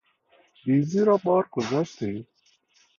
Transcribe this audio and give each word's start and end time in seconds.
دیزی 0.65 1.01
را 1.05 1.17
بار 1.17 1.45
گذاشتی؟ 1.51 2.27